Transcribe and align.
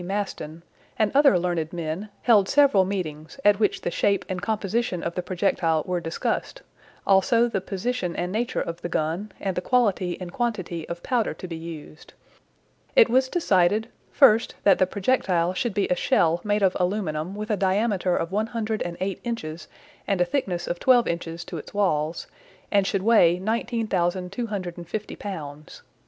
Maston, 0.03 0.63
and 0.97 1.11
other 1.13 1.37
learned 1.37 1.71
men, 1.71 2.09
held 2.23 2.49
several 2.49 2.85
meetings, 2.85 3.39
at 3.45 3.59
which 3.59 3.81
the 3.81 3.91
shape 3.91 4.25
and 4.27 4.41
composition 4.41 5.03
of 5.03 5.13
the 5.13 5.21
projectile 5.21 5.83
were 5.85 5.99
discussed, 5.99 6.63
also 7.05 7.47
the 7.47 7.61
position 7.61 8.15
and 8.15 8.31
nature 8.31 8.63
of 8.63 8.81
the 8.81 8.89
gun, 8.89 9.31
and 9.39 9.55
the 9.55 9.61
quality 9.61 10.19
and 10.19 10.33
quantity 10.33 10.89
of 10.89 11.03
powder 11.03 11.35
to 11.35 11.47
be 11.47 11.55
used. 11.55 12.13
It 12.95 13.09
was 13.11 13.29
decided: 13.29 13.89
First, 14.11 14.55
that 14.63 14.79
the 14.79 14.87
projectile 14.87 15.53
should 15.53 15.75
be 15.75 15.87
a 15.89 15.95
shell 15.95 16.41
made 16.43 16.63
of 16.63 16.75
aluminum 16.79 17.35
with 17.35 17.51
a 17.51 17.55
diameter 17.55 18.17
of 18.17 18.31
108 18.31 19.19
inches 19.23 19.67
and 20.07 20.19
a 20.19 20.25
thickness 20.25 20.65
of 20.67 20.79
twelve 20.79 21.07
inches 21.07 21.43
to 21.45 21.57
its 21.59 21.75
walls; 21.75 22.25
and 22.71 22.87
should 22.87 23.03
weigh 23.03 23.37
19,250 23.37 25.15
pounds. 25.17 25.83